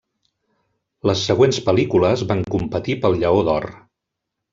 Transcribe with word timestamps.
Les 1.09 1.25
següents 1.31 1.59
pel·lícules 1.67 2.23
van 2.31 2.41
competir 2.55 2.97
pel 3.05 3.19
Lleó 3.25 3.45
d'Or. 3.51 3.69